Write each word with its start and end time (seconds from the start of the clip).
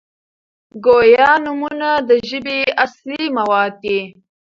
ګویا 0.85 1.29
نومونه 1.45 1.89
د 2.07 2.09
ژبي 2.29 2.59
اصلي 2.85 3.23
مواد 3.37 3.73
دي. 3.83 3.99